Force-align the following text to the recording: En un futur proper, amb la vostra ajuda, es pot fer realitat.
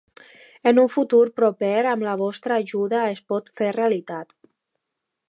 En 0.69 0.79
un 0.83 0.87
futur 0.93 1.19
proper, 1.41 1.75
amb 1.91 2.07
la 2.07 2.15
vostra 2.23 2.57
ajuda, 2.65 3.05
es 3.13 3.21
pot 3.33 3.55
fer 3.61 3.71
realitat. 3.81 4.35